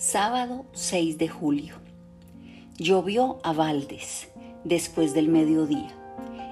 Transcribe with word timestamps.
Sábado 0.00 0.64
6 0.72 1.18
de 1.18 1.28
julio. 1.28 1.74
Llovió 2.78 3.38
a 3.42 3.52
baldes 3.52 4.30
después 4.64 5.12
del 5.12 5.28
mediodía. 5.28 5.94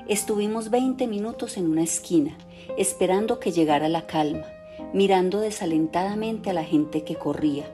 Estuvimos 0.06 0.68
20 0.68 1.06
minutos 1.06 1.56
en 1.56 1.66
una 1.66 1.82
esquina, 1.82 2.36
esperando 2.76 3.40
que 3.40 3.50
llegara 3.50 3.88
la 3.88 4.06
calma, 4.06 4.44
mirando 4.92 5.40
desalentadamente 5.40 6.50
a 6.50 6.52
la 6.52 6.62
gente 6.62 7.04
que 7.04 7.14
corría. 7.14 7.64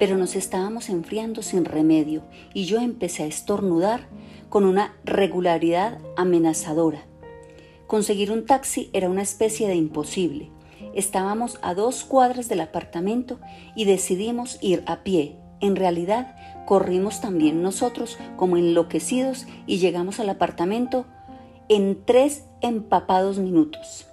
Pero 0.00 0.16
nos 0.16 0.34
estábamos 0.34 0.88
enfriando 0.88 1.40
sin 1.40 1.66
remedio 1.66 2.24
y 2.52 2.64
yo 2.64 2.80
empecé 2.80 3.22
a 3.22 3.26
estornudar 3.26 4.08
con 4.48 4.64
una 4.64 4.96
regularidad 5.04 6.00
amenazadora. 6.16 7.06
Conseguir 7.86 8.32
un 8.32 8.44
taxi 8.44 8.90
era 8.92 9.08
una 9.08 9.22
especie 9.22 9.68
de 9.68 9.76
imposible 9.76 10.50
Estábamos 10.94 11.58
a 11.62 11.74
dos 11.74 12.04
cuadras 12.04 12.48
del 12.48 12.60
apartamento 12.60 13.38
y 13.74 13.84
decidimos 13.84 14.58
ir 14.60 14.82
a 14.86 15.02
pie. 15.02 15.36
En 15.60 15.76
realidad, 15.76 16.36
corrimos 16.66 17.20
también 17.20 17.62
nosotros 17.62 18.18
como 18.36 18.56
enloquecidos 18.56 19.46
y 19.66 19.78
llegamos 19.78 20.20
al 20.20 20.28
apartamento 20.28 21.06
en 21.68 22.04
tres 22.04 22.44
empapados 22.60 23.38
minutos. 23.38 24.06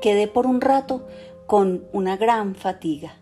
Quedé 0.00 0.26
por 0.26 0.46
un 0.46 0.60
rato 0.60 1.06
con 1.46 1.84
una 1.92 2.16
gran 2.16 2.54
fatiga, 2.54 3.16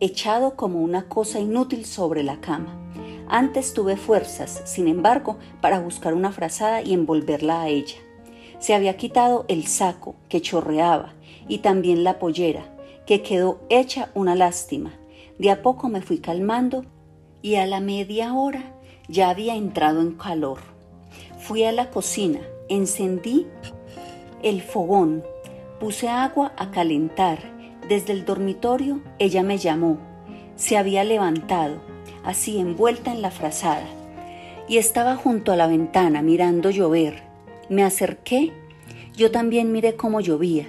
echado 0.00 0.56
como 0.56 0.80
una 0.80 1.08
cosa 1.08 1.40
inútil 1.40 1.84
sobre 1.84 2.22
la 2.22 2.40
cama. 2.40 2.76
Antes 3.28 3.74
tuve 3.74 3.96
fuerzas, 3.96 4.62
sin 4.64 4.88
embargo, 4.88 5.38
para 5.60 5.80
buscar 5.80 6.14
una 6.14 6.32
frazada 6.32 6.82
y 6.82 6.94
envolverla 6.94 7.62
a 7.62 7.68
ella. 7.68 7.96
Se 8.58 8.74
había 8.74 8.96
quitado 8.96 9.44
el 9.48 9.66
saco 9.66 10.16
que 10.28 10.42
chorreaba 10.42 11.14
y 11.50 11.58
también 11.58 12.04
la 12.04 12.20
pollera, 12.20 12.62
que 13.06 13.22
quedó 13.22 13.58
hecha 13.70 14.10
una 14.14 14.36
lástima. 14.36 14.92
De 15.36 15.50
a 15.50 15.62
poco 15.62 15.88
me 15.88 16.00
fui 16.00 16.18
calmando 16.18 16.84
y 17.42 17.56
a 17.56 17.66
la 17.66 17.80
media 17.80 18.34
hora 18.34 18.72
ya 19.08 19.30
había 19.30 19.56
entrado 19.56 20.00
en 20.00 20.12
calor. 20.12 20.60
Fui 21.40 21.64
a 21.64 21.72
la 21.72 21.90
cocina, 21.90 22.38
encendí 22.68 23.48
el 24.44 24.62
fogón, 24.62 25.24
puse 25.80 26.08
agua 26.08 26.52
a 26.56 26.70
calentar. 26.70 27.40
Desde 27.88 28.12
el 28.12 28.24
dormitorio 28.24 29.00
ella 29.18 29.42
me 29.42 29.58
llamó. 29.58 29.98
Se 30.54 30.76
había 30.76 31.02
levantado, 31.02 31.80
así 32.22 32.60
envuelta 32.60 33.10
en 33.10 33.22
la 33.22 33.32
frazada, 33.32 33.88
y 34.68 34.76
estaba 34.76 35.16
junto 35.16 35.50
a 35.50 35.56
la 35.56 35.66
ventana 35.66 36.22
mirando 36.22 36.70
llover. 36.70 37.24
Me 37.68 37.82
acerqué, 37.82 38.52
yo 39.16 39.32
también 39.32 39.72
miré 39.72 39.96
cómo 39.96 40.20
llovía 40.20 40.68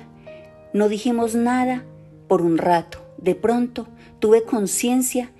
no 0.74 0.90
dijimos 0.90 1.36
nada 1.36 1.84
por 2.28 2.42
un 2.42 2.58
rato. 2.58 3.00
De 3.18 3.36
pronto 3.36 3.88
tuve 4.20 4.44
conciencia 4.44 5.32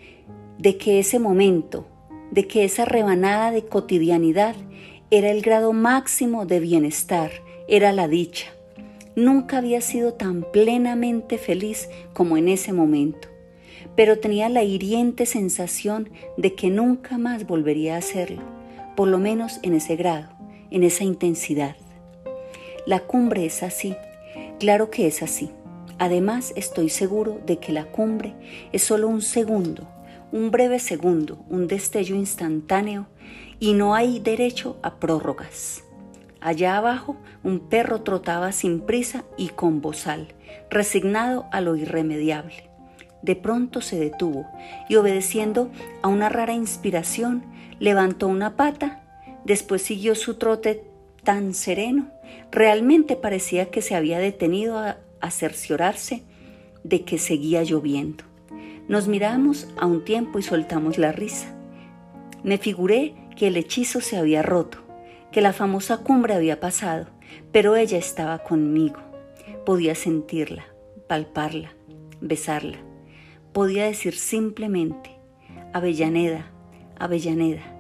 de 0.58 0.78
que 0.78 1.00
ese 1.00 1.20
momento, 1.20 1.88
de 2.32 2.48
que 2.48 2.64
esa 2.64 2.86
rebanada 2.86 3.52
de 3.52 3.66
cotidianidad 3.66 4.56
era 5.10 5.32
el 5.32 5.42
grado 5.42 5.74
máximo 5.74 6.46
de 6.46 6.60
bienestar, 6.60 7.32
era 7.68 7.92
la 7.92 8.08
dicha. 8.08 8.48
Nunca 9.16 9.58
había 9.58 9.82
sido 9.82 10.14
tan 10.14 10.44
plenamente 10.52 11.38
feliz 11.38 11.90
como 12.14 12.38
en 12.38 12.48
ese 12.48 12.72
momento, 12.72 13.28
pero 13.96 14.20
tenía 14.20 14.48
la 14.50 14.64
hiriente 14.64 15.26
sensación 15.26 16.10
de 16.38 16.56
que 16.56 16.70
nunca 16.70 17.18
más 17.18 17.46
volvería 17.46 17.96
a 17.96 18.00
hacerlo, 18.00 18.42
por 18.96 19.08
lo 19.08 19.18
menos 19.18 19.60
en 19.64 19.74
ese 19.74 19.96
grado, 19.96 20.30
en 20.70 20.84
esa 20.84 21.04
intensidad. 21.04 21.76
La 22.86 23.02
cumbre 23.02 23.46
es 23.46 23.64
así, 23.64 23.96
Claro 24.62 24.92
que 24.92 25.08
es 25.08 25.24
así. 25.24 25.50
Además, 25.98 26.54
estoy 26.56 26.90
seguro 26.90 27.42
de 27.48 27.58
que 27.58 27.72
la 27.72 27.86
cumbre 27.86 28.36
es 28.72 28.84
solo 28.84 29.08
un 29.08 29.24
segundo, 29.24 29.88
un 30.32 30.52
breve 30.52 30.78
segundo, 30.78 31.44
un 31.50 31.68
destello 31.68 32.16
instantáneo 32.16 33.08
y 33.60 33.74
no 33.74 33.96
hay 33.96 34.20
derecho 34.20 34.78
a 34.84 35.00
prórrogas. 35.00 35.84
Allá 36.42 36.78
abajo, 36.78 37.18
un 37.44 37.70
perro 37.70 38.04
trotaba 38.04 38.52
sin 38.52 38.82
prisa 38.82 39.26
y 39.36 39.50
con 39.50 39.82
bozal, 39.82 40.28
resignado 40.70 41.48
a 41.52 41.60
lo 41.60 41.76
irremediable. 41.76 42.70
De 43.24 43.36
pronto 43.36 43.82
se 43.82 43.98
detuvo 43.98 44.46
y 44.88 44.96
obedeciendo 44.98 45.72
a 46.04 46.08
una 46.08 46.30
rara 46.30 46.54
inspiración, 46.54 47.44
levantó 47.80 48.28
una 48.28 48.56
pata, 48.58 49.02
después 49.44 49.82
siguió 49.82 50.14
su 50.14 50.36
trote 50.36 50.91
tan 51.24 51.54
sereno, 51.54 52.12
realmente 52.52 53.16
parecía 53.16 53.70
que 53.70 53.82
se 53.82 53.96
había 53.96 54.20
detenido 54.20 54.78
a, 54.78 54.98
cerciorarse 55.30 56.24
de 56.84 57.04
que 57.04 57.20
seguía 57.20 57.62
lloviendo. 57.62 58.24
Nos 58.88 59.08
miramos 59.08 59.68
a 59.78 59.86
un 59.86 60.04
tiempo 60.04 60.40
y 60.40 60.44
soltamos 60.44 60.98
la 60.98 61.12
risa. 61.12 61.56
Me 62.44 62.58
figuré 62.58 63.14
que 63.38 63.48
el 63.48 63.56
hechizo 63.56 64.02
se 64.02 64.18
había 64.18 64.42
roto, 64.42 64.80
que 65.32 65.42
la 65.42 65.54
famosa 65.54 65.98
cumbre 65.98 66.34
había 66.34 66.60
pasado, 66.60 67.06
pero 67.52 67.76
ella 67.76 68.00
estaba 68.00 68.40
conmigo. 68.40 69.00
Podía 69.64 69.94
sentirla, 69.94 70.66
palparla, 71.08 71.76
besarla. 72.20 72.80
Podía 73.54 73.86
decir 73.86 74.16
simplemente, 74.16 75.12
Avellaneda, 75.74 76.52
Avellaneda. 76.98 77.71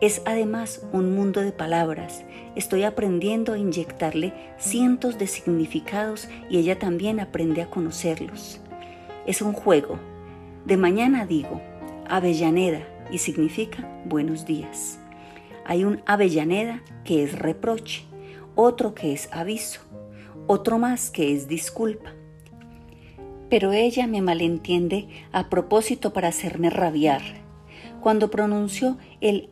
Es 0.00 0.22
además 0.24 0.82
un 0.92 1.14
mundo 1.14 1.42
de 1.42 1.52
palabras. 1.52 2.24
Estoy 2.56 2.84
aprendiendo 2.84 3.52
a 3.52 3.58
inyectarle 3.58 4.32
cientos 4.56 5.18
de 5.18 5.26
significados 5.26 6.26
y 6.48 6.56
ella 6.56 6.78
también 6.78 7.20
aprende 7.20 7.60
a 7.60 7.68
conocerlos. 7.68 8.60
Es 9.26 9.42
un 9.42 9.52
juego. 9.52 9.98
De 10.64 10.78
mañana 10.78 11.26
digo 11.26 11.60
Avellaneda 12.08 12.80
y 13.12 13.18
significa 13.18 13.86
buenos 14.06 14.46
días. 14.46 14.98
Hay 15.66 15.84
un 15.84 16.02
Avellaneda 16.06 16.82
que 17.04 17.22
es 17.22 17.38
reproche, 17.38 18.04
otro 18.54 18.94
que 18.94 19.12
es 19.12 19.28
aviso, 19.32 19.82
otro 20.46 20.78
más 20.78 21.10
que 21.10 21.34
es 21.34 21.46
disculpa. 21.46 22.14
Pero 23.50 23.72
ella 23.72 24.06
me 24.06 24.22
malentiende 24.22 25.08
a 25.30 25.50
propósito 25.50 26.14
para 26.14 26.28
hacerme 26.28 26.70
rabiar. 26.70 27.20
Cuando 28.00 28.30
pronunció 28.30 28.96
el 29.20 29.50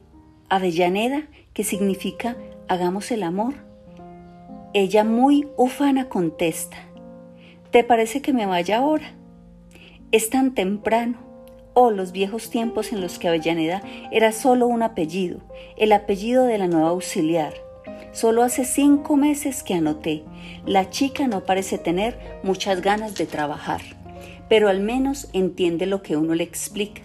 Avellaneda, 0.50 1.25
que 1.53 1.62
significa 1.62 2.36
hagamos 2.69 3.10
el 3.10 3.22
amor. 3.22 3.54
Ella 4.72 5.04
muy 5.04 5.47
ufana 5.56 6.09
contesta, 6.09 6.76
¿te 7.70 7.84
parece 7.84 8.22
que 8.22 8.32
me 8.32 8.47
vaya 8.47 8.78
ahora? 8.78 9.12
Es 10.10 10.31
tan 10.31 10.54
temprano. 10.54 11.19
Oh, 11.75 11.91
los 11.91 12.12
viejos 12.12 12.50
tiempos 12.50 12.92
en 12.92 13.00
los 13.00 13.19
que 13.19 13.28
Avellaneda 13.28 13.82
era 14.10 14.32
solo 14.32 14.66
un 14.66 14.82
apellido, 14.82 15.41
el 15.76 15.92
apellido 15.92 16.44
de 16.44 16.58
la 16.58 16.66
nueva 16.66 16.88
auxiliar. 16.88 17.53
Solo 18.12 18.42
hace 18.42 18.64
cinco 18.64 19.16
meses 19.16 19.62
que 19.62 19.75
anoté, 19.75 20.25
la 20.64 20.91
chica 20.91 21.28
no 21.28 21.44
parece 21.44 21.76
tener 21.76 22.19
muchas 22.42 22.81
ganas 22.81 23.16
de 23.16 23.26
trabajar, 23.26 23.82
pero 24.48 24.69
al 24.69 24.81
menos 24.81 25.28
entiende 25.34 25.87
lo 25.87 26.03
que 26.03 26.16
uno 26.16 26.34
le 26.34 26.44
explica. 26.44 27.03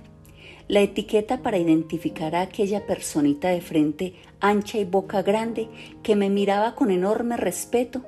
La 0.69 0.79
etiqueta 0.79 1.41
para 1.41 1.57
identificar 1.57 2.35
a 2.35 2.41
aquella 2.41 2.85
personita 2.85 3.49
de 3.49 3.59
frente 3.59 4.15
ancha 4.39 4.77
y 4.77 4.85
boca 4.85 5.21
grande 5.21 5.69
que 6.03 6.15
me 6.15 6.29
miraba 6.29 6.73
con 6.75 6.89
enorme 6.89 7.35
respeto, 7.35 8.01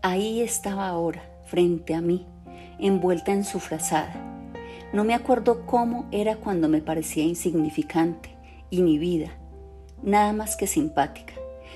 ahí 0.00 0.40
estaba 0.40 0.86
ahora, 0.86 1.28
frente 1.44 1.94
a 1.94 2.00
mí, 2.00 2.24
envuelta 2.78 3.32
en 3.32 3.44
su 3.44 3.58
frazada. 3.58 4.14
No 4.92 5.04
me 5.04 5.14
acuerdo 5.14 5.66
cómo 5.66 6.06
era 6.12 6.36
cuando 6.36 6.68
me 6.68 6.82
parecía 6.82 7.24
insignificante, 7.24 8.36
inhibida, 8.70 9.38
nada 10.02 10.32
más 10.32 10.56
que 10.56 10.68
simpática. 10.68 11.34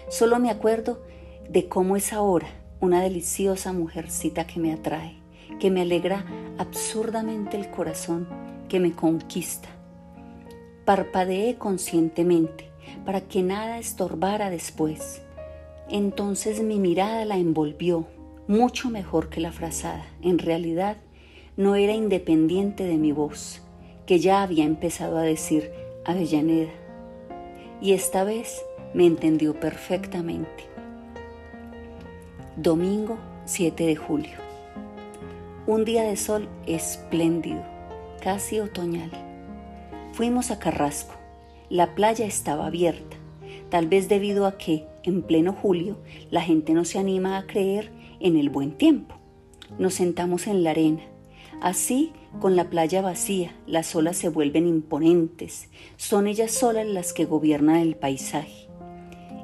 Solo 0.09 0.39
me 0.39 0.51
acuerdo 0.51 1.03
de 1.49 1.69
cómo 1.69 1.97
es 1.97 2.13
ahora 2.13 2.47
una 2.81 3.03
deliciosa 3.03 3.73
mujercita 3.73 4.47
que 4.47 4.61
me 4.61 4.73
atrae, 4.73 5.17
que 5.59 5.71
me 5.71 5.81
alegra 5.81 6.25
absurdamente 6.59 7.57
el 7.57 7.71
corazón, 7.71 8.29
que 8.69 8.79
me 8.79 8.93
conquista. 8.93 9.76
Parpadeé 10.87 11.57
conscientemente 11.57 12.71
para 13.05 13.21
que 13.21 13.43
nada 13.43 13.79
estorbara 13.79 14.51
después. 14.51 15.21
Entonces 15.89 16.63
mi 16.63 16.79
mirada 16.79 17.25
la 17.25 17.37
envolvió, 17.39 18.07
mucho 18.47 18.89
mejor 18.89 19.29
que 19.29 19.41
la 19.41 19.51
frazada. 19.51 20.07
En 20.23 20.39
realidad, 20.39 20.97
no 21.57 21.75
era 21.75 21.93
independiente 21.93 22.85
de 22.85 22.99
mi 22.99 23.11
voz, 23.11 23.63
que 24.07 24.21
ya 24.21 24.43
había 24.43 24.65
empezado 24.65 25.19
a 25.19 25.23
decir 25.23 25.73
Avellaneda. 26.05 26.71
Y 27.81 27.93
esta 27.93 28.23
vez 28.23 28.63
me 28.95 29.07
entendió 29.07 29.59
perfectamente. 29.59 30.69
Domingo 32.57 33.19
7 33.45 33.87
de 33.87 33.97
julio. 33.97 34.39
Un 35.67 35.85
día 35.85 36.05
de 36.05 36.17
sol 36.17 36.49
espléndido, 36.65 37.65
casi 38.23 38.61
otoñal. 38.61 39.26
Fuimos 40.17 40.51
a 40.51 40.59
Carrasco. 40.59 41.15
La 41.69 41.95
playa 41.95 42.25
estaba 42.25 42.69
abierta, 42.69 43.19
tal 43.69 43.87
vez 43.87 44.09
debido 44.09 44.47
a 44.47 44.57
que, 44.57 44.87
en 45.03 45.21
pleno 45.21 45.53
julio, 45.53 45.99
la 46.31 46.41
gente 46.41 46.73
no 46.73 46.87
se 46.87 46.99
anima 46.99 47.37
a 47.37 47.47
creer 47.47 47.93
en 48.19 48.39
el 48.39 48.49
buen 48.49 48.73
tiempo. 48.79 49.15
Nos 49.79 49.93
sentamos 49.93 50.47
en 50.47 50.65
la 50.65 50.71
arena. 50.71 51.03
Así, 51.61 52.15
con 52.41 52.57
la 52.57 52.71
playa 52.71 53.03
vacía, 53.03 53.55
las 53.67 53.95
olas 53.95 54.17
se 54.17 54.31
vuelven 54.31 54.67
imponentes. 54.67 55.69
Son 55.99 56.27
ellas 56.27 56.51
solas 56.51 56.87
las 56.87 57.13
que 57.13 57.27
gobiernan 57.27 57.77
el 57.77 57.95
paisaje. 57.95 58.69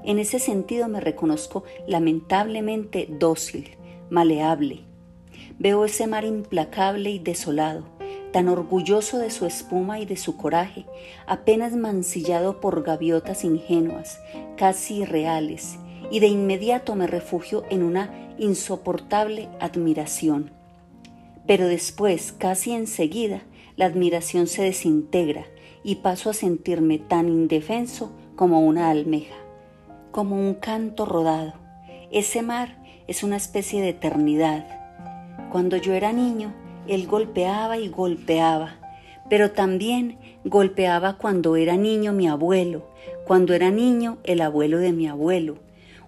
En 0.06 0.18
ese 0.18 0.38
sentido 0.38 0.88
me 0.88 1.00
reconozco 1.00 1.64
lamentablemente 1.86 3.08
dócil, 3.10 3.76
maleable. 4.08 4.80
Veo 5.58 5.84
ese 5.84 6.06
mar 6.06 6.24
implacable 6.24 7.10
y 7.10 7.18
desolado, 7.18 7.84
tan 8.32 8.48
orgulloso 8.48 9.18
de 9.18 9.30
su 9.30 9.46
espuma 9.46 10.00
y 10.00 10.06
de 10.06 10.16
su 10.16 10.36
coraje, 10.36 10.86
apenas 11.26 11.74
mancillado 11.74 12.60
por 12.60 12.82
gaviotas 12.82 13.44
ingenuas, 13.44 14.20
casi 14.56 15.02
irreales, 15.02 15.78
y 16.10 16.20
de 16.20 16.26
inmediato 16.26 16.94
me 16.94 17.06
refugio 17.06 17.64
en 17.70 17.82
una 17.82 18.34
insoportable 18.38 19.48
admiración. 19.60 20.50
Pero 21.46 21.66
después, 21.66 22.32
casi 22.32 22.72
enseguida, 22.72 23.42
la 23.76 23.86
admiración 23.86 24.46
se 24.46 24.62
desintegra 24.62 25.46
y 25.84 25.96
paso 25.96 26.30
a 26.30 26.34
sentirme 26.34 26.98
tan 26.98 27.28
indefenso 27.28 28.12
como 28.36 28.60
una 28.60 28.90
almeja, 28.90 29.36
como 30.10 30.36
un 30.36 30.54
canto 30.54 31.04
rodado. 31.06 31.54
Ese 32.10 32.42
mar 32.42 32.82
es 33.06 33.22
una 33.22 33.36
especie 33.36 33.82
de 33.82 33.90
eternidad. 33.90 34.66
Cuando 35.50 35.76
yo 35.76 35.94
era 35.94 36.12
niño, 36.12 36.52
él 36.88 37.06
golpeaba 37.06 37.78
y 37.78 37.88
golpeaba, 37.88 38.76
pero 39.28 39.52
también 39.52 40.18
golpeaba 40.44 41.16
cuando 41.16 41.56
era 41.56 41.76
niño 41.76 42.12
mi 42.12 42.28
abuelo, 42.28 42.88
cuando 43.24 43.54
era 43.54 43.70
niño 43.70 44.18
el 44.24 44.40
abuelo 44.40 44.78
de 44.78 44.92
mi 44.92 45.06
abuelo, 45.06 45.56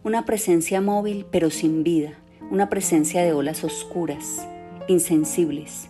una 0.03 0.25
presencia 0.25 0.81
móvil 0.81 1.27
pero 1.31 1.51
sin 1.51 1.83
vida, 1.83 2.15
una 2.51 2.69
presencia 2.69 3.23
de 3.23 3.33
olas 3.33 3.65
oscuras 3.65 4.47
insensibles, 4.89 5.89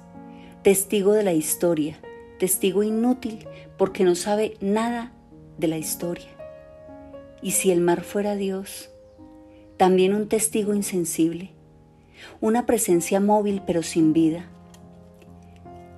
testigo 0.63 1.13
de 1.13 1.25
la 1.25 1.33
historia, 1.33 1.99
testigo 2.39 2.83
inútil 2.83 3.47
porque 3.77 4.05
no 4.05 4.15
sabe 4.15 4.57
nada 4.61 5.13
de 5.59 5.69
la 5.69 5.79
historia. 5.79 6.29
Y 7.43 7.53
si 7.53 7.71
el 7.71 7.81
mar 7.81 8.03
fuera 8.03 8.37
Dios, 8.37 8.91
también 9.77 10.15
un 10.15 10.29
testigo 10.29 10.75
insensible, 10.75 11.51
una 12.41 12.67
presencia 12.67 13.21
móvil 13.21 13.63
pero 13.67 13.83
sin 13.83 14.13
vida. 14.13 14.49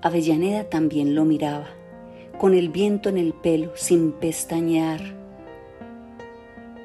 Avellaneda 0.06 0.64
también 0.70 1.14
lo 1.14 1.24
miraba, 1.24 1.68
con 2.38 2.54
el 2.54 2.68
viento 2.68 3.08
en 3.08 3.18
el 3.18 3.32
pelo, 3.32 3.72
sin 3.74 4.12
pestañear. 4.12 5.00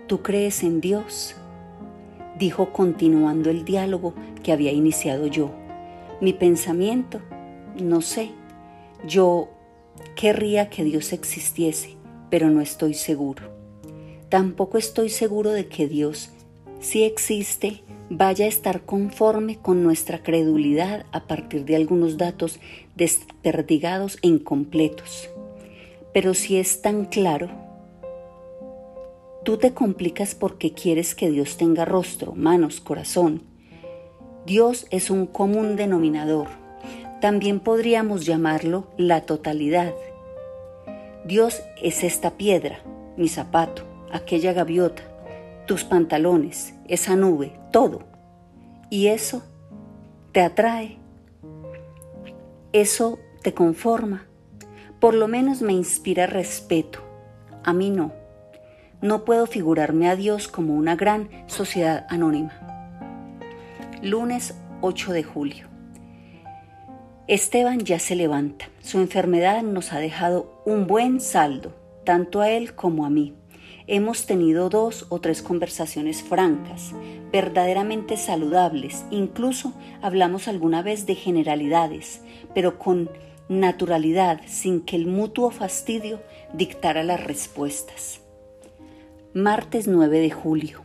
¿Tú 0.08 0.22
crees 0.22 0.64
en 0.64 0.82
Dios? 0.82 1.36
dijo 2.38 2.74
continuando 2.74 3.50
el 3.50 3.66
diálogo 3.66 4.16
que 4.42 4.52
había 4.52 4.72
iniciado 4.72 5.28
yo 5.28 5.52
mi 6.22 6.34
pensamiento, 6.34 7.20
no 7.82 8.02
sé. 8.02 8.30
Yo 9.06 9.50
querría 10.16 10.70
que 10.70 10.84
Dios 10.84 11.12
existiese, 11.14 11.98
pero 12.30 12.50
no 12.52 12.62
estoy 12.62 12.94
seguro. 12.94 13.44
Tampoco 14.30 14.78
estoy 14.78 15.10
seguro 15.10 15.52
de 15.52 15.68
que 15.68 15.88
Dios, 15.88 16.32
si 16.82 17.04
existe, 17.04 17.84
vaya 18.10 18.46
a 18.46 18.50
estar 18.50 18.82
conforme 18.82 19.58
con 19.58 19.84
nuestra 19.84 20.22
credulidad 20.22 21.06
a 21.12 21.28
partir 21.28 21.64
de 21.64 21.76
algunos 21.76 22.18
datos 22.18 22.60
desperdigados 22.96 24.18
e 24.22 24.28
incompletos. 24.28 25.30
Pero 26.12 26.34
si 26.34 26.58
es 26.58 26.82
tan 26.82 27.06
claro, 27.06 27.50
tú 29.46 29.58
te 29.58 29.74
complicas 29.74 30.36
porque 30.36 30.74
quieres 30.74 31.16
que 31.16 31.30
Dios 31.30 31.56
tenga 31.56 31.86
rostro, 31.86 32.34
manos, 32.34 32.82
corazón, 32.82 33.44
Dios 34.46 34.88
es 34.90 35.12
un 35.12 35.28
común 35.28 35.76
denominador. 35.76 36.48
También 37.22 37.60
podríamos 37.60 38.26
llamarlo 38.26 38.88
la 38.98 39.22
totalidad. 39.22 39.94
Dios 41.26 41.62
es 41.82 42.04
esta 42.04 42.32
piedra, 42.32 42.82
mi 43.16 43.28
zapato, 43.28 43.84
aquella 44.12 44.52
gaviota, 44.52 45.04
tus 45.66 45.84
pantalones, 45.84 46.74
esa 46.88 47.16
nube, 47.16 47.60
todo. 47.72 48.04
Y 48.90 49.08
eso 49.08 49.44
te 50.32 50.42
atrae. 50.42 50.98
Eso 52.74 53.20
te 53.42 53.54
conforma. 53.54 54.28
Por 55.00 55.14
lo 55.14 55.28
menos 55.28 55.62
me 55.62 55.74
inspira 55.74 56.28
respeto. 56.28 57.00
A 57.64 57.74
mí 57.74 57.90
no. 57.90 58.14
No 59.02 59.26
puedo 59.26 59.48
figurarme 59.48 60.10
a 60.10 60.16
Dios 60.16 60.48
como 60.48 60.76
una 60.76 60.96
gran 60.96 61.30
sociedad 61.48 62.06
anónima 62.10 62.72
lunes 64.02 64.56
8 64.82 65.14
de 65.14 65.24
julio. 65.24 65.68
Esteban 67.28 67.80
ya 67.80 68.00
se 68.00 68.16
levanta. 68.16 68.66
Su 68.82 69.00
enfermedad 69.00 69.62
nos 69.62 69.94
ha 69.94 70.00
dejado 70.00 70.62
un 70.66 70.88
buen 70.88 71.22
saldo, 71.22 71.74
tanto 72.04 72.42
a 72.42 72.50
él 72.50 72.74
como 72.74 73.06
a 73.06 73.10
mí. 73.10 73.36
Hemos 73.88 74.26
tenido 74.26 74.70
dos 74.70 75.06
o 75.10 75.20
tres 75.20 75.42
conversaciones 75.42 76.22
francas, 76.22 76.92
verdaderamente 77.32 78.18
saludables, 78.18 79.06
incluso 79.10 79.74
hablamos 80.02 80.48
alguna 80.48 80.82
vez 80.82 81.06
de 81.06 81.16
generalidades, 81.16 82.22
pero 82.54 82.78
con 82.78 83.10
naturalidad, 83.50 84.42
sin 84.48 84.82
que 84.82 84.96
el 84.96 85.08
mutuo 85.08 85.52
fastidio 85.52 86.22
dictara 86.54 87.04
las 87.04 87.24
respuestas. 87.24 88.22
Martes 89.34 89.88
9 89.88 90.20
de 90.20 90.32
julio. 90.32 90.82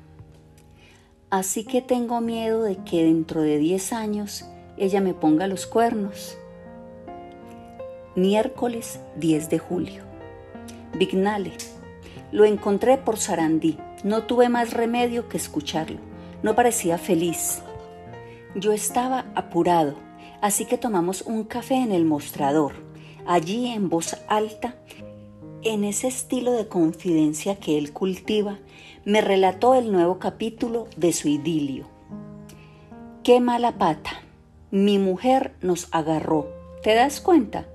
Así 1.30 1.64
que 1.64 1.82
tengo 1.82 2.20
miedo 2.20 2.62
de 2.62 2.76
que 2.76 3.04
dentro 3.04 3.42
de 3.42 3.58
10 3.58 3.92
años 3.92 4.46
ella 4.78 5.00
me 5.00 5.14
ponga 5.14 5.46
los 5.46 5.66
cuernos. 5.66 6.38
Miércoles 8.14 9.00
10 9.16 9.50
de 9.50 9.58
julio. 9.58 10.02
Vignale. 10.94 11.52
Lo 12.32 12.44
encontré 12.44 12.98
por 12.98 13.18
Sarandí. 13.18 13.78
No 14.04 14.24
tuve 14.24 14.48
más 14.48 14.72
remedio 14.72 15.28
que 15.28 15.36
escucharlo. 15.36 15.98
No 16.42 16.54
parecía 16.54 16.98
feliz. 16.98 17.62
Yo 18.54 18.72
estaba 18.72 19.26
apurado, 19.34 19.94
así 20.40 20.64
que 20.64 20.78
tomamos 20.78 21.22
un 21.22 21.44
café 21.44 21.74
en 21.74 21.92
el 21.92 22.04
mostrador. 22.04 22.72
Allí 23.26 23.66
en 23.66 23.88
voz 23.88 24.16
alta, 24.28 24.76
en 25.62 25.84
ese 25.84 26.08
estilo 26.08 26.52
de 26.52 26.68
confidencia 26.68 27.56
que 27.56 27.76
él 27.76 27.92
cultiva, 27.92 28.58
me 29.04 29.20
relató 29.20 29.74
el 29.74 29.92
nuevo 29.92 30.18
capítulo 30.18 30.86
de 30.96 31.12
su 31.12 31.28
idilio. 31.28 31.86
Qué 33.22 33.40
mala 33.40 33.78
pata. 33.78 34.10
Mi 34.70 34.98
mujer 34.98 35.54
nos 35.60 35.88
agarró. 35.90 36.48
¿Te 36.82 36.94
das 36.94 37.20
cuenta? 37.20 37.66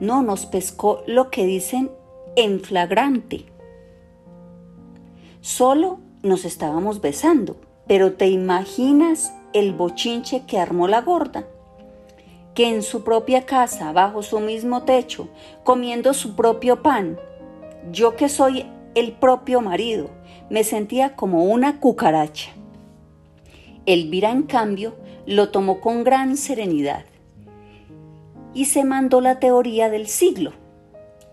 No 0.00 0.22
nos 0.22 0.46
pescó 0.46 1.02
lo 1.06 1.30
que 1.30 1.46
dicen 1.46 1.90
en 2.36 2.60
flagrante. 2.60 3.46
Solo 5.40 5.98
nos 6.22 6.44
estábamos 6.44 7.00
besando, 7.00 7.56
pero 7.86 8.14
¿te 8.14 8.28
imaginas 8.28 9.34
el 9.52 9.72
bochinche 9.72 10.44
que 10.46 10.58
armó 10.58 10.88
la 10.88 11.02
gorda? 11.02 11.46
Que 12.54 12.68
en 12.68 12.82
su 12.82 13.02
propia 13.02 13.44
casa, 13.44 13.92
bajo 13.92 14.22
su 14.22 14.40
mismo 14.40 14.84
techo, 14.84 15.28
comiendo 15.64 16.14
su 16.14 16.36
propio 16.36 16.82
pan, 16.82 17.18
yo 17.90 18.16
que 18.16 18.28
soy 18.28 18.66
el 18.94 19.12
propio 19.12 19.60
marido, 19.60 20.10
me 20.48 20.64
sentía 20.64 21.16
como 21.16 21.44
una 21.44 21.80
cucaracha. 21.80 22.52
Elvira, 23.84 24.30
en 24.30 24.44
cambio, 24.44 24.94
lo 25.26 25.50
tomó 25.50 25.80
con 25.80 26.04
gran 26.04 26.36
serenidad 26.36 27.04
y 28.54 28.66
se 28.66 28.84
mandó 28.84 29.20
la 29.20 29.40
teoría 29.40 29.88
del 29.88 30.06
siglo, 30.06 30.52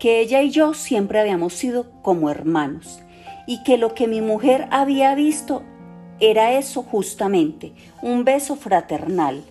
que 0.00 0.20
ella 0.20 0.42
y 0.42 0.50
yo 0.50 0.74
siempre 0.74 1.20
habíamos 1.20 1.52
sido 1.52 1.92
como 2.02 2.30
hermanos 2.30 3.00
y 3.46 3.62
que 3.62 3.76
lo 3.78 3.94
que 3.94 4.08
mi 4.08 4.22
mujer 4.22 4.66
había 4.70 5.14
visto 5.14 5.62
era 6.18 6.52
eso 6.54 6.82
justamente, 6.82 7.72
un 8.02 8.24
beso 8.24 8.56
fraternal. 8.56 9.44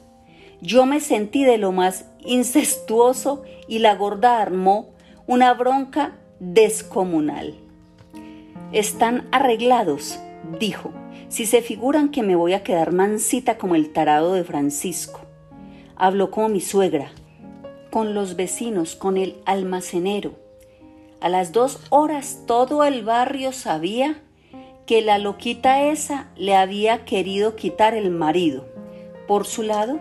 Yo 0.62 0.86
me 0.86 1.00
sentí 1.00 1.46
de 1.46 1.58
lo 1.58 1.72
más 1.72 2.06
incestuoso 2.26 3.44
y 3.68 3.80
la 3.80 3.96
gorda 3.96 4.42
armó 4.42 4.90
una 5.28 5.54
bronca 5.54 6.18
descomunal. 6.40 7.56
Están 8.72 9.28
arreglados, 9.32 10.20
dijo, 10.60 10.92
si 11.30 11.46
se 11.46 11.62
figuran 11.62 12.10
que 12.10 12.24
me 12.24 12.36
voy 12.36 12.54
a 12.54 12.64
quedar 12.64 12.92
mansita 12.92 13.58
como 13.58 13.76
el 13.76 13.94
tarado 13.94 14.34
de 14.34 14.44
Francisco. 14.44 15.22
Habló 15.96 16.32
como 16.32 16.50
mi 16.50 16.62
suegra, 16.62 17.12
con 17.90 18.14
los 18.14 18.36
vecinos, 18.36 18.96
con 18.96 19.18
el 19.18 19.38
almacenero. 19.46 20.34
A 21.22 21.30
las 21.30 21.52
dos 21.52 21.80
horas 21.90 22.44
todo 22.46 22.84
el 22.84 23.04
barrio 23.04 23.52
sabía 23.52 24.22
que 24.86 25.02
la 25.02 25.20
loquita 25.20 25.84
esa 25.84 26.30
le 26.36 26.56
había 26.56 27.06
querido 27.06 27.56
quitar 27.56 27.94
el 27.94 28.10
marido. 28.10 28.66
Por 29.28 29.46
su 29.46 29.62
lado, 29.62 30.00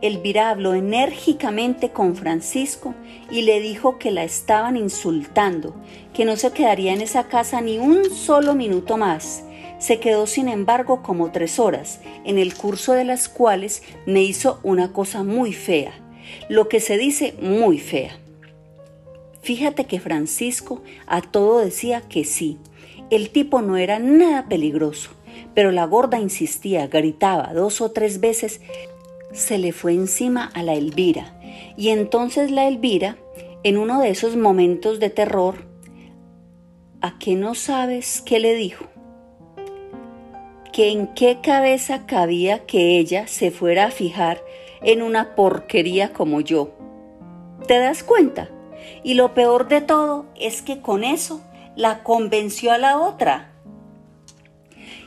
Elvira 0.00 0.50
habló 0.50 0.74
enérgicamente 0.74 1.90
con 1.90 2.14
Francisco 2.14 2.94
y 3.30 3.42
le 3.42 3.60
dijo 3.60 3.98
que 3.98 4.12
la 4.12 4.22
estaban 4.22 4.76
insultando, 4.76 5.74
que 6.14 6.24
no 6.24 6.36
se 6.36 6.52
quedaría 6.52 6.92
en 6.92 7.00
esa 7.00 7.24
casa 7.24 7.60
ni 7.60 7.78
un 7.78 8.10
solo 8.10 8.54
minuto 8.54 8.96
más. 8.96 9.42
Se 9.80 9.98
quedó 9.98 10.26
sin 10.26 10.48
embargo 10.48 11.02
como 11.02 11.32
tres 11.32 11.58
horas, 11.58 12.00
en 12.24 12.38
el 12.38 12.54
curso 12.54 12.92
de 12.92 13.04
las 13.04 13.28
cuales 13.28 13.82
me 14.06 14.22
hizo 14.22 14.60
una 14.62 14.92
cosa 14.92 15.24
muy 15.24 15.52
fea. 15.52 15.92
Lo 16.48 16.68
que 16.68 16.80
se 16.80 16.98
dice 16.98 17.34
muy 17.40 17.78
fea. 17.78 18.18
Fíjate 19.42 19.84
que 19.84 20.00
Francisco 20.00 20.82
a 21.06 21.22
todo 21.22 21.58
decía 21.60 22.02
que 22.02 22.24
sí. 22.24 22.58
El 23.10 23.30
tipo 23.30 23.62
no 23.62 23.76
era 23.76 23.98
nada 23.98 24.46
peligroso, 24.48 25.10
pero 25.54 25.72
la 25.72 25.86
gorda 25.86 26.18
insistía, 26.18 26.86
gritaba 26.86 27.54
dos 27.54 27.80
o 27.80 27.90
tres 27.90 28.20
veces, 28.20 28.60
se 29.32 29.58
le 29.58 29.72
fue 29.72 29.94
encima 29.94 30.50
a 30.54 30.62
la 30.62 30.74
Elvira. 30.74 31.40
Y 31.76 31.88
entonces 31.88 32.50
la 32.50 32.68
Elvira, 32.68 33.16
en 33.62 33.78
uno 33.78 34.00
de 34.00 34.10
esos 34.10 34.36
momentos 34.36 35.00
de 35.00 35.10
terror, 35.10 35.64
¿a 37.00 37.18
qué 37.18 37.34
no 37.34 37.54
sabes 37.54 38.22
qué 38.24 38.40
le 38.40 38.54
dijo? 38.54 38.86
Que 40.72 40.90
en 40.90 41.06
qué 41.14 41.38
cabeza 41.42 42.06
cabía 42.06 42.66
que 42.66 42.98
ella 42.98 43.26
se 43.26 43.50
fuera 43.50 43.86
a 43.86 43.90
fijar 43.90 44.42
en 44.82 45.02
una 45.02 45.34
porquería 45.34 46.12
como 46.12 46.40
yo. 46.40 46.74
¿Te 47.66 47.78
das 47.78 48.02
cuenta? 48.02 48.48
Y 49.02 49.14
lo 49.14 49.34
peor 49.34 49.68
de 49.68 49.80
todo 49.80 50.26
es 50.38 50.62
que 50.62 50.80
con 50.80 51.04
eso 51.04 51.42
la 51.76 52.02
convenció 52.02 52.72
a 52.72 52.78
la 52.78 52.98
otra. 52.98 53.52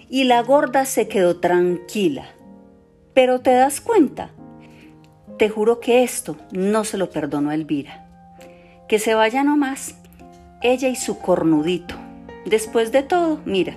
Y 0.10 0.25
la 0.25 0.42
gorda 0.42 0.86
se 0.86 1.08
quedó 1.08 1.40
tranquila. 1.40 2.25
Pero 3.13 3.42
te 3.42 3.51
das 3.51 3.82
cuenta, 3.82 4.32
te 5.38 5.50
juro 5.50 5.80
que 5.80 6.04
esto 6.04 6.38
no 6.51 6.84
se 6.84 6.98
lo 6.98 7.10
perdonó 7.10 7.50
a 7.50 7.56
Elvira. 7.56 8.08
Que 8.88 9.00
se 9.00 9.16
vaya 9.16 9.44
nomás, 9.44 9.96
ella 10.62 10.88
y 10.88 10.96
su 10.96 11.20
cornudito. 11.20 11.96
Después 12.46 12.92
de 12.92 13.04
todo, 13.04 13.40
mira, 13.46 13.75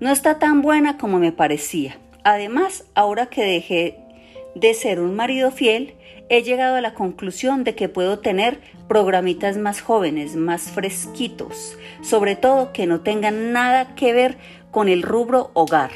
no 0.00 0.10
está 0.10 0.38
tan 0.38 0.62
buena 0.62 0.98
como 0.98 1.18
me 1.18 1.32
parecía. 1.32 1.98
Además, 2.24 2.84
ahora 2.94 3.26
que 3.26 3.42
dejé 3.42 4.05
de 4.56 4.72
ser 4.72 5.00
un 5.00 5.14
marido 5.14 5.50
fiel, 5.50 5.94
he 6.30 6.42
llegado 6.42 6.76
a 6.76 6.80
la 6.80 6.94
conclusión 6.94 7.62
de 7.62 7.74
que 7.74 7.90
puedo 7.90 8.20
tener 8.20 8.58
programitas 8.88 9.58
más 9.58 9.82
jóvenes, 9.82 10.34
más 10.34 10.70
fresquitos, 10.70 11.76
sobre 12.02 12.36
todo 12.36 12.72
que 12.72 12.86
no 12.86 13.00
tengan 13.02 13.52
nada 13.52 13.94
que 13.94 14.14
ver 14.14 14.38
con 14.70 14.88
el 14.88 15.02
rubro 15.02 15.50
hogar, 15.52 15.90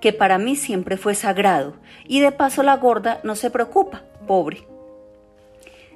que 0.00 0.12
para 0.12 0.36
mí 0.36 0.54
siempre 0.54 0.98
fue 0.98 1.14
sagrado, 1.14 1.76
y 2.06 2.20
de 2.20 2.30
paso 2.30 2.62
la 2.62 2.76
gorda 2.76 3.20
no 3.24 3.34
se 3.36 3.50
preocupa, 3.50 4.04
pobre. 4.26 4.66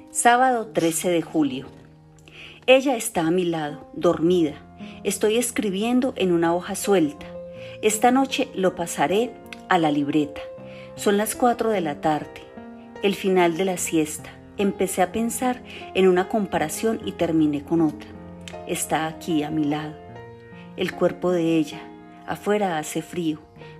Sábado 0.09 0.67
13 0.73 1.11
de 1.11 1.21
julio. 1.21 1.67
Ella 2.65 2.95
está 2.95 3.21
a 3.21 3.31
mi 3.31 3.45
lado, 3.45 3.87
dormida. 3.93 4.53
Estoy 5.03 5.37
escribiendo 5.37 6.13
en 6.15 6.31
una 6.31 6.55
hoja 6.55 6.73
suelta. 6.73 7.27
Esta 7.83 8.11
noche 8.11 8.49
lo 8.55 8.75
pasaré 8.75 9.31
a 9.69 9.77
la 9.77 9.91
libreta. 9.91 10.41
Son 11.01 11.17
las 11.17 11.33
cuatro 11.33 11.71
de 11.71 11.81
la 11.81 11.99
tarde, 11.99 12.43
el 13.01 13.15
final 13.15 13.57
de 13.57 13.65
la 13.65 13.77
siesta. 13.77 14.29
Empecé 14.57 15.01
a 15.01 15.11
pensar 15.11 15.63
en 15.95 16.07
una 16.07 16.29
comparación 16.29 17.01
y 17.03 17.13
terminé 17.13 17.63
con 17.63 17.81
otra. 17.81 18.07
Está 18.67 19.07
aquí 19.07 19.41
a 19.41 19.49
mi 19.49 19.63
lado. 19.63 19.95
El 20.77 20.93
cuerpo 20.93 21.31
de 21.31 21.57
ella. 21.57 21.81
Afuera 22.27 22.77
hace 22.77 23.01
frío, 23.01 23.39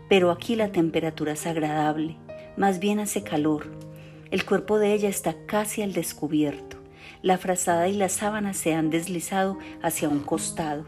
pero 0.10 0.32
aquí 0.32 0.56
la 0.56 0.72
temperatura 0.72 1.34
es 1.34 1.46
agradable. 1.46 2.18
Más 2.58 2.80
bien 2.80 3.00
hace 3.00 3.22
calor. 3.22 3.68
El 4.32 4.44
cuerpo 4.44 4.80
de 4.80 4.92
ella 4.92 5.10
está 5.10 5.36
casi 5.46 5.84
al 5.84 5.94
descubierto. 5.94 6.78
La 7.22 7.38
frazada 7.38 7.88
y 7.88 7.94
la 7.94 8.10
sábana 8.10 8.56
se 8.56 8.74
han 8.74 8.90
deslizado 8.90 9.60
hacia 9.84 10.10
un 10.10 10.22
costado. 10.22 10.86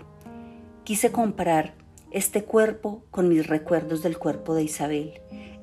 Quise 0.84 1.12
comparar 1.12 1.76
este 2.10 2.44
cuerpo 2.44 3.06
con 3.12 3.30
mis 3.30 3.46
recuerdos 3.46 4.02
del 4.02 4.18
cuerpo 4.18 4.56
de 4.56 4.64
Isabel. 4.64 5.14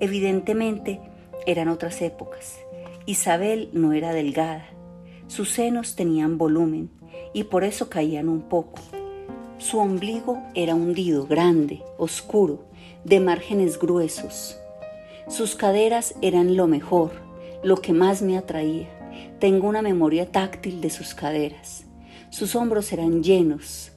Evidentemente 0.01 1.01
eran 1.47 1.69
otras 1.69 2.01
épocas. 2.01 2.59
Isabel 3.07 3.69
no 3.73 3.93
era 3.93 4.13
delgada, 4.13 4.67
sus 5.27 5.51
senos 5.51 5.95
tenían 5.95 6.39
volumen 6.39 6.91
y 7.35 7.45
por 7.45 7.65
eso 7.65 7.89
caían 7.89 8.29
un 8.29 8.43
poco. 8.43 8.81
Su 9.59 9.79
ombligo 9.79 10.43
era 10.55 10.75
hundido, 10.75 11.27
grande, 11.27 11.83
oscuro, 11.99 12.65
de 13.05 13.21
márgenes 13.21 13.79
gruesos. 13.79 14.59
Sus 15.29 15.55
caderas 15.55 16.15
eran 16.23 16.57
lo 16.57 16.67
mejor, 16.67 17.13
lo 17.63 17.77
que 17.77 17.93
más 17.93 18.23
me 18.23 18.39
atraía. 18.39 18.89
Tengo 19.39 19.69
una 19.69 19.83
memoria 19.83 20.33
táctil 20.33 20.81
de 20.81 20.91
sus 20.91 21.15
caderas. 21.15 21.85
Sus 22.31 22.57
hombros 22.57 22.93
eran 22.93 23.23
llenos 23.23 23.93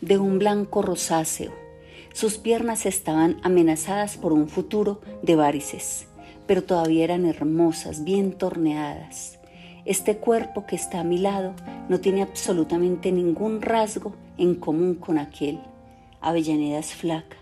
de 0.00 0.18
un 0.18 0.38
blanco 0.38 0.82
rosáceo 0.82 1.65
sus 2.16 2.38
piernas 2.38 2.86
estaban 2.86 3.36
amenazadas 3.42 4.16
por 4.16 4.32
un 4.32 4.48
futuro 4.48 5.02
de 5.20 5.36
varices, 5.36 6.06
pero 6.46 6.64
todavía 6.64 7.04
eran 7.04 7.26
hermosas, 7.26 8.04
bien 8.04 8.32
torneadas. 8.32 9.38
Este 9.84 10.16
cuerpo 10.16 10.64
que 10.64 10.76
está 10.76 11.00
a 11.00 11.04
mi 11.04 11.18
lado 11.18 11.52
no 11.90 12.00
tiene 12.00 12.22
absolutamente 12.22 13.12
ningún 13.12 13.60
rasgo 13.60 14.14
en 14.38 14.54
común 14.54 14.94
con 14.94 15.18
aquel. 15.18 15.60
Avellaneda 16.22 16.78
es 16.78 16.94
flaca. 16.94 17.36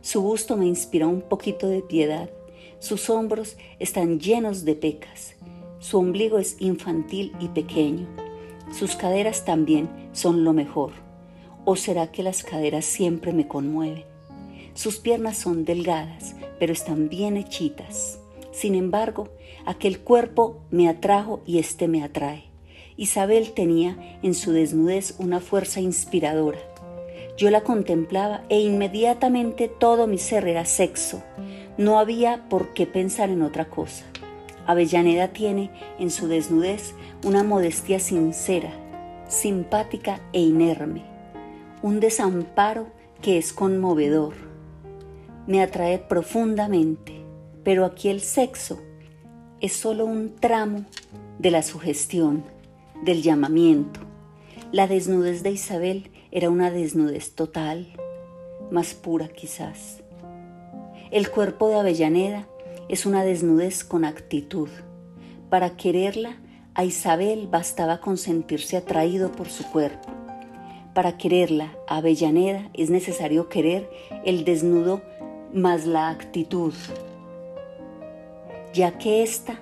Su 0.00 0.22
busto 0.22 0.56
me 0.56 0.66
inspira 0.66 1.08
un 1.08 1.22
poquito 1.22 1.66
de 1.66 1.82
piedad. 1.82 2.30
Sus 2.78 3.10
hombros 3.10 3.56
están 3.80 4.20
llenos 4.20 4.64
de 4.64 4.76
pecas. 4.76 5.34
Su 5.80 5.98
ombligo 5.98 6.38
es 6.38 6.54
infantil 6.60 7.32
y 7.40 7.48
pequeño. 7.48 8.06
Sus 8.70 8.94
caderas 8.94 9.44
también 9.44 9.90
son 10.12 10.44
lo 10.44 10.52
mejor. 10.52 10.92
¿O 11.64 11.74
será 11.74 12.12
que 12.12 12.22
las 12.22 12.44
caderas 12.44 12.84
siempre 12.84 13.32
me 13.32 13.48
conmueven? 13.48 14.09
Sus 14.74 14.98
piernas 14.98 15.36
son 15.36 15.64
delgadas, 15.64 16.36
pero 16.58 16.72
están 16.72 17.08
bien 17.08 17.36
hechitas. 17.36 18.18
Sin 18.52 18.74
embargo, 18.74 19.28
aquel 19.66 20.00
cuerpo 20.00 20.60
me 20.70 20.88
atrajo 20.88 21.40
y 21.46 21.58
éste 21.58 21.88
me 21.88 22.02
atrae. 22.02 22.44
Isabel 22.96 23.52
tenía 23.52 24.18
en 24.22 24.34
su 24.34 24.52
desnudez 24.52 25.14
una 25.18 25.40
fuerza 25.40 25.80
inspiradora. 25.80 26.58
Yo 27.36 27.50
la 27.50 27.62
contemplaba 27.62 28.44
e 28.48 28.60
inmediatamente 28.60 29.68
todo 29.68 30.06
mi 30.06 30.18
ser 30.18 30.46
era 30.46 30.66
sexo. 30.66 31.22
No 31.78 31.98
había 31.98 32.48
por 32.48 32.74
qué 32.74 32.86
pensar 32.86 33.30
en 33.30 33.42
otra 33.42 33.70
cosa. 33.70 34.04
Avellaneda 34.66 35.28
tiene 35.28 35.70
en 35.98 36.10
su 36.10 36.28
desnudez 36.28 36.94
una 37.24 37.42
modestia 37.42 37.98
sincera, 37.98 38.72
simpática 39.28 40.20
e 40.32 40.40
inerme, 40.40 41.02
un 41.82 41.98
desamparo 41.98 42.88
que 43.22 43.38
es 43.38 43.52
conmovedor 43.52 44.49
me 45.50 45.62
atrae 45.62 45.98
profundamente, 45.98 47.24
pero 47.64 47.84
aquí 47.84 48.08
el 48.08 48.20
sexo 48.20 48.78
es 49.60 49.72
solo 49.72 50.06
un 50.06 50.36
tramo 50.36 50.84
de 51.40 51.50
la 51.50 51.64
sugestión, 51.64 52.44
del 53.02 53.20
llamamiento. 53.20 53.98
La 54.70 54.86
desnudez 54.86 55.42
de 55.42 55.50
Isabel 55.50 56.12
era 56.30 56.50
una 56.50 56.70
desnudez 56.70 57.34
total, 57.34 57.88
más 58.70 58.94
pura 58.94 59.26
quizás. 59.26 60.04
El 61.10 61.28
cuerpo 61.32 61.68
de 61.68 61.80
Avellaneda 61.80 62.46
es 62.88 63.04
una 63.04 63.24
desnudez 63.24 63.82
con 63.82 64.04
actitud. 64.04 64.68
Para 65.48 65.76
quererla, 65.76 66.36
a 66.74 66.84
Isabel 66.84 67.48
bastaba 67.48 68.00
con 68.00 68.18
sentirse 68.18 68.76
atraído 68.76 69.32
por 69.32 69.48
su 69.48 69.68
cuerpo. 69.68 70.12
Para 70.94 71.18
quererla, 71.18 71.76
a 71.88 71.96
Avellaneda 71.96 72.70
es 72.72 72.88
necesario 72.88 73.48
querer 73.48 73.90
el 74.24 74.44
desnudo 74.44 75.02
más 75.52 75.86
la 75.86 76.10
actitud, 76.10 76.72
ya 78.72 78.98
que 78.98 79.22
esta 79.22 79.60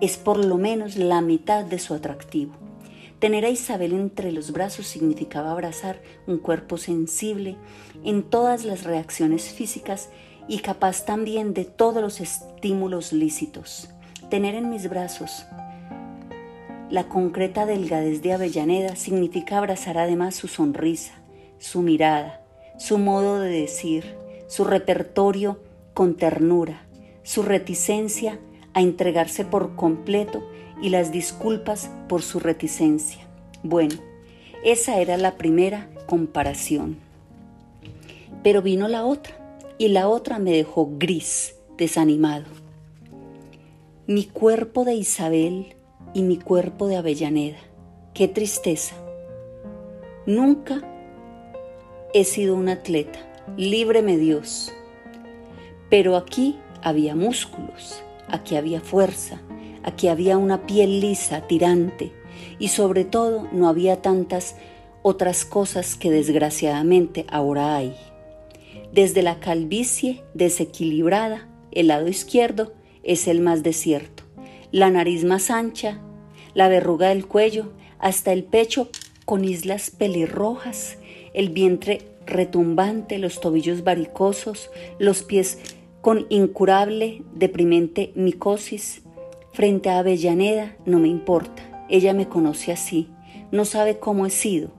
es 0.00 0.16
por 0.16 0.44
lo 0.44 0.58
menos 0.58 0.96
la 0.96 1.20
mitad 1.20 1.64
de 1.64 1.78
su 1.78 1.94
atractivo. 1.94 2.52
Tener 3.18 3.46
a 3.46 3.50
Isabel 3.50 3.92
entre 3.92 4.30
los 4.30 4.52
brazos 4.52 4.86
significaba 4.86 5.50
abrazar 5.50 6.02
un 6.26 6.38
cuerpo 6.38 6.76
sensible 6.76 7.56
en 8.04 8.22
todas 8.22 8.64
las 8.64 8.84
reacciones 8.84 9.44
físicas 9.44 10.10
y 10.48 10.58
capaz 10.58 11.06
también 11.06 11.54
de 11.54 11.64
todos 11.64 12.02
los 12.02 12.20
estímulos 12.20 13.12
lícitos. 13.12 13.88
Tener 14.28 14.54
en 14.54 14.68
mis 14.68 14.88
brazos 14.90 15.46
la 16.90 17.08
concreta 17.08 17.66
delgadez 17.66 18.22
de 18.22 18.32
Avellaneda 18.32 18.94
significa 18.94 19.58
abrazar 19.58 19.98
además 19.98 20.36
su 20.36 20.46
sonrisa, 20.46 21.14
su 21.58 21.82
mirada, 21.82 22.42
su 22.78 22.98
modo 22.98 23.40
de 23.40 23.50
decir, 23.50 24.14
su 24.46 24.64
repertorio 24.64 25.58
con 25.94 26.14
ternura, 26.14 26.86
su 27.22 27.42
reticencia 27.42 28.38
a 28.74 28.80
entregarse 28.80 29.44
por 29.44 29.74
completo 29.74 30.42
y 30.82 30.90
las 30.90 31.10
disculpas 31.10 31.90
por 32.08 32.22
su 32.22 32.38
reticencia. 32.38 33.26
Bueno, 33.62 33.94
esa 34.62 35.00
era 35.00 35.16
la 35.16 35.36
primera 35.36 35.88
comparación. 36.06 36.98
Pero 38.42 38.62
vino 38.62 38.86
la 38.88 39.04
otra, 39.04 39.34
y 39.78 39.88
la 39.88 40.08
otra 40.08 40.38
me 40.38 40.52
dejó 40.52 40.90
gris, 40.98 41.56
desanimado. 41.76 42.46
Mi 44.06 44.24
cuerpo 44.24 44.84
de 44.84 44.94
Isabel 44.94 45.74
y 46.14 46.22
mi 46.22 46.38
cuerpo 46.38 46.86
de 46.86 46.96
Avellaneda. 46.96 47.58
Qué 48.14 48.28
tristeza. 48.28 48.94
Nunca 50.26 50.82
he 52.14 52.24
sido 52.24 52.54
un 52.54 52.68
atleta 52.68 53.18
líbreme 53.56 54.16
Dios. 54.16 54.72
Pero 55.90 56.16
aquí 56.16 56.58
había 56.82 57.14
músculos, 57.14 58.02
aquí 58.28 58.56
había 58.56 58.80
fuerza, 58.80 59.40
Aquí 59.86 60.08
había 60.08 60.36
una 60.36 60.66
piel 60.66 61.00
lisa, 61.00 61.42
tirante, 61.46 62.10
y 62.58 62.68
sobre 62.68 63.04
todo 63.04 63.48
no 63.52 63.68
había 63.68 64.02
tantas 64.02 64.56
otras 65.02 65.44
cosas 65.44 65.94
que 65.94 66.10
desgraciadamente 66.10 67.24
ahora 67.28 67.76
hay. 67.76 67.94
Desde 68.92 69.22
la 69.22 69.38
calvicie 69.38 70.24
desequilibrada, 70.34 71.48
el 71.70 71.86
lado 71.86 72.08
izquierdo 72.08 72.72
es 73.04 73.28
el 73.28 73.40
más 73.40 73.62
desierto, 73.62 74.24
la 74.72 74.90
nariz 74.90 75.22
más 75.22 75.52
ancha, 75.52 76.00
la 76.52 76.68
verruga 76.68 77.10
del 77.10 77.28
cuello, 77.28 77.72
hasta 78.00 78.32
el 78.32 78.42
pecho 78.42 78.88
con 79.24 79.44
islas 79.44 79.90
pelirrojas, 79.90 80.98
el 81.32 81.50
vientre 81.50 82.02
retumbante, 82.26 83.18
los 83.18 83.40
tobillos 83.40 83.84
varicosos, 83.84 84.70
los 84.98 85.22
pies 85.22 85.58
con 86.00 86.26
incurable, 86.28 87.22
deprimente 87.34 88.12
micosis. 88.14 89.02
Frente 89.52 89.88
a 89.88 90.00
Avellaneda 90.00 90.76
no 90.84 90.98
me 90.98 91.08
importa, 91.08 91.86
ella 91.88 92.12
me 92.12 92.28
conoce 92.28 92.72
así, 92.72 93.08
no 93.50 93.64
sabe 93.64 93.98
cómo 93.98 94.26
he 94.26 94.30
sido, 94.30 94.70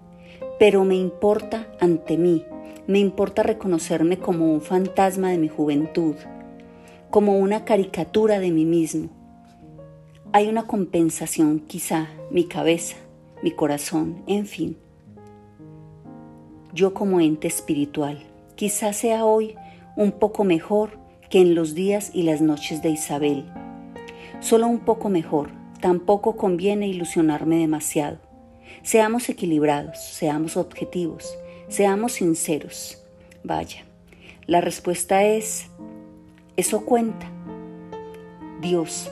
pero 0.60 0.84
me 0.86 0.96
importa 0.96 1.68
ante 1.80 2.18
mí, 2.18 2.46
me 2.86 3.00
importa 3.00 3.44
reconocerme 3.44 4.20
como 4.20 4.54
un 4.54 4.62
fantasma 4.62 5.32
de 5.32 5.38
mi 5.38 5.48
juventud, 5.48 6.16
como 7.10 7.38
una 7.40 7.66
caricatura 7.66 8.40
de 8.40 8.52
mí 8.52 8.66
mismo. 8.66 9.10
Hay 10.32 10.48
una 10.48 10.68
compensación 10.68 11.62
quizá, 11.62 12.10
mi 12.30 12.46
cabeza, 12.46 12.98
mi 13.42 13.52
corazón, 13.52 14.24
en 14.28 14.46
fin. 14.46 14.78
Yo 16.78 16.94
como 16.94 17.20
ente 17.20 17.48
espiritual, 17.48 18.20
quizá 18.54 18.94
sea 18.94 19.26
hoy 19.26 19.56
un 19.96 20.12
poco 20.12 20.44
mejor 20.44 20.92
que 21.28 21.40
en 21.42 21.56
los 21.56 21.74
días 21.74 22.12
y 22.14 22.22
las 22.22 22.40
noches 22.40 22.84
de 22.84 22.92
Isabel. 22.92 23.46
Solo 24.42 24.68
un 24.68 24.82
poco 24.82 25.10
mejor, 25.10 25.50
tampoco 25.82 26.38
conviene 26.38 26.88
ilusionarme 26.88 27.58
demasiado. 27.58 28.20
Seamos 28.84 29.28
equilibrados, 29.28 29.98
seamos 29.98 30.56
objetivos, 30.56 31.36
seamos 31.68 32.12
sinceros. 32.12 33.04
Vaya, 33.44 33.84
la 34.46 34.62
respuesta 34.62 35.24
es, 35.24 35.72
eso 36.58 36.86
cuenta. 36.86 37.28
Dios, 38.62 39.10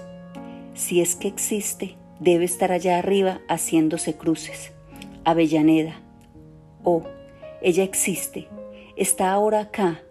si 0.76 1.02
es 1.02 1.16
que 1.16 1.28
existe, 1.28 1.96
debe 2.20 2.46
estar 2.46 2.72
allá 2.72 3.00
arriba 3.00 3.42
haciéndose 3.50 4.14
cruces. 4.14 4.72
Avellaneda. 5.24 6.00
Oh, 6.84 7.02
ella 7.62 7.84
existe. 7.84 8.48
Está 8.96 9.32
ahora 9.32 9.62
acá, 9.62 10.02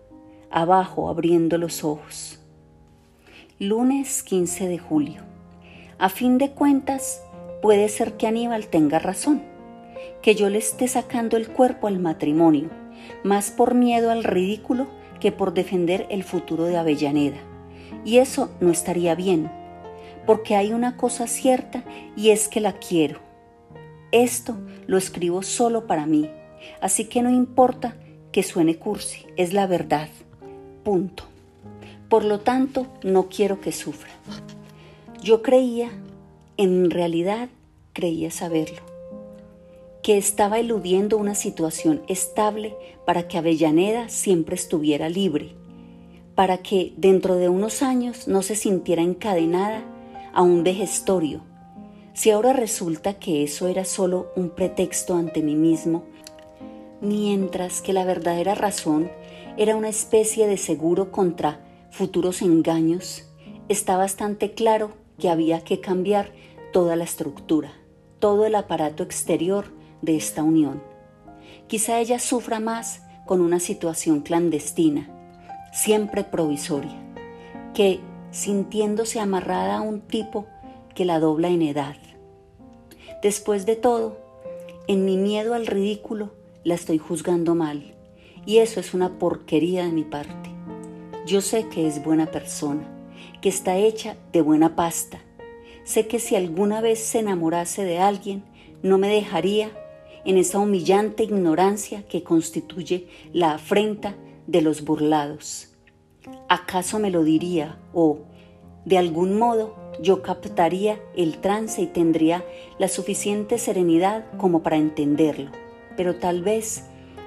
abajo, 0.50 1.08
abriendo 1.08 1.58
los 1.58 1.84
ojos. 1.84 2.40
Lunes 3.58 4.22
15 4.22 4.68
de 4.68 4.78
julio. 4.78 5.22
A 5.98 6.08
fin 6.08 6.38
de 6.38 6.50
cuentas, 6.50 7.22
puede 7.62 7.88
ser 7.88 8.16
que 8.16 8.26
Aníbal 8.26 8.66
tenga 8.66 8.98
razón, 8.98 9.42
que 10.22 10.34
yo 10.34 10.50
le 10.50 10.58
esté 10.58 10.88
sacando 10.88 11.36
el 11.36 11.48
cuerpo 11.48 11.86
al 11.86 11.98
matrimonio, 11.98 12.70
más 13.22 13.50
por 13.50 13.74
miedo 13.74 14.10
al 14.10 14.24
ridículo 14.24 14.88
que 15.20 15.32
por 15.32 15.54
defender 15.54 16.06
el 16.10 16.24
futuro 16.24 16.64
de 16.64 16.76
Avellaneda. 16.76 17.38
Y 18.04 18.18
eso 18.18 18.50
no 18.60 18.70
estaría 18.70 19.14
bien 19.14 19.50
porque 20.26 20.56
hay 20.56 20.72
una 20.72 20.96
cosa 20.96 21.26
cierta 21.26 21.84
y 22.16 22.30
es 22.30 22.48
que 22.48 22.60
la 22.60 22.74
quiero. 22.74 23.20
Esto 24.12 24.56
lo 24.86 24.96
escribo 24.96 25.42
solo 25.42 25.86
para 25.86 26.06
mí, 26.06 26.30
así 26.80 27.06
que 27.06 27.22
no 27.22 27.30
importa 27.30 27.96
que 28.32 28.42
suene 28.42 28.76
cursi, 28.76 29.26
es 29.36 29.52
la 29.52 29.66
verdad. 29.66 30.08
Punto. 30.82 31.24
Por 32.08 32.24
lo 32.24 32.40
tanto, 32.40 32.86
no 33.02 33.28
quiero 33.28 33.60
que 33.60 33.72
sufra. 33.72 34.10
Yo 35.22 35.42
creía, 35.42 35.90
en 36.56 36.90
realidad 36.90 37.48
creía 37.92 38.30
saberlo, 38.30 38.82
que 40.02 40.18
estaba 40.18 40.58
eludiendo 40.58 41.16
una 41.16 41.34
situación 41.34 42.02
estable 42.08 42.76
para 43.06 43.26
que 43.26 43.38
Avellaneda 43.38 44.08
siempre 44.08 44.54
estuviera 44.54 45.08
libre, 45.08 45.52
para 46.34 46.58
que 46.58 46.92
dentro 46.96 47.36
de 47.36 47.48
unos 47.48 47.82
años 47.82 48.28
no 48.28 48.42
se 48.42 48.56
sintiera 48.56 49.02
encadenada 49.02 49.82
a 50.34 50.42
un 50.42 50.62
vejestorio, 50.62 51.40
si 52.14 52.30
ahora 52.30 52.52
resulta 52.52 53.14
que 53.14 53.42
eso 53.42 53.66
era 53.66 53.84
solo 53.84 54.28
un 54.36 54.50
pretexto 54.50 55.16
ante 55.16 55.42
mí 55.42 55.56
mismo, 55.56 56.04
mientras 57.04 57.80
que 57.80 57.92
la 57.92 58.04
verdadera 58.04 58.54
razón 58.54 59.10
era 59.56 59.76
una 59.76 59.88
especie 59.88 60.46
de 60.46 60.56
seguro 60.56 61.12
contra 61.12 61.60
futuros 61.90 62.42
engaños, 62.42 63.30
está 63.68 63.96
bastante 63.96 64.52
claro 64.52 64.92
que 65.18 65.28
había 65.28 65.62
que 65.62 65.80
cambiar 65.80 66.32
toda 66.72 66.96
la 66.96 67.04
estructura, 67.04 67.72
todo 68.18 68.46
el 68.46 68.54
aparato 68.56 69.02
exterior 69.02 69.66
de 70.02 70.16
esta 70.16 70.42
unión. 70.42 70.82
Quizá 71.68 72.00
ella 72.00 72.18
sufra 72.18 72.58
más 72.58 73.02
con 73.26 73.40
una 73.40 73.60
situación 73.60 74.20
clandestina, 74.20 75.08
siempre 75.72 76.24
provisoria, 76.24 77.00
que 77.74 78.00
sintiéndose 78.32 79.20
amarrada 79.20 79.78
a 79.78 79.82
un 79.82 80.00
tipo 80.00 80.46
que 80.94 81.04
la 81.04 81.20
dobla 81.20 81.48
en 81.48 81.62
edad. 81.62 81.96
Después 83.22 83.66
de 83.66 83.76
todo, 83.76 84.18
en 84.88 85.04
mi 85.04 85.16
miedo 85.16 85.54
al 85.54 85.66
ridículo, 85.66 86.32
la 86.64 86.74
estoy 86.74 86.98
juzgando 86.98 87.54
mal, 87.54 87.94
y 88.46 88.58
eso 88.58 88.80
es 88.80 88.94
una 88.94 89.18
porquería 89.18 89.84
de 89.84 89.92
mi 89.92 90.04
parte. 90.04 90.50
Yo 91.26 91.40
sé 91.40 91.68
que 91.68 91.86
es 91.86 92.02
buena 92.02 92.26
persona, 92.26 92.88
que 93.40 93.48
está 93.48 93.76
hecha 93.76 94.16
de 94.32 94.42
buena 94.42 94.74
pasta. 94.74 95.20
Sé 95.84 96.06
que 96.06 96.18
si 96.18 96.34
alguna 96.34 96.80
vez 96.80 96.98
se 96.98 97.20
enamorase 97.20 97.84
de 97.84 97.98
alguien, 97.98 98.42
no 98.82 98.98
me 98.98 99.08
dejaría 99.08 99.70
en 100.24 100.38
esa 100.38 100.58
humillante 100.58 101.22
ignorancia 101.22 102.06
que 102.08 102.22
constituye 102.22 103.08
la 103.32 103.54
afrenta 103.54 104.14
de 104.46 104.62
los 104.62 104.84
burlados. 104.84 105.68
¿Acaso 106.48 106.98
me 106.98 107.10
lo 107.10 107.24
diría 107.24 107.78
o, 107.92 108.20
de 108.84 108.98
algún 108.98 109.38
modo, 109.38 109.76
yo 110.00 110.22
captaría 110.22 111.00
el 111.16 111.38
trance 111.38 111.82
y 111.82 111.86
tendría 111.86 112.44
la 112.78 112.88
suficiente 112.88 113.58
serenidad 113.58 114.24
como 114.38 114.62
para 114.62 114.76
entenderlo? 114.76 115.63
Pero 115.96 116.16
tal 116.16 116.42
vez 116.42 116.84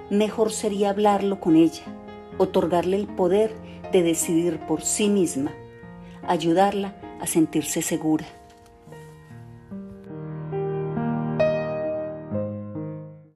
mejor 0.09 0.51
sería 0.51 0.89
hablarlo 0.89 1.39
con 1.39 1.55
ella, 1.55 1.83
otorgarle 2.37 2.97
el 2.97 3.07
poder 3.07 3.51
de 3.91 4.03
decidir 4.03 4.59
por 4.59 4.81
sí 4.81 5.09
misma, 5.09 5.51
ayudarla 6.27 6.95
a 7.19 7.27
sentirse 7.27 7.81
segura. 7.81 8.25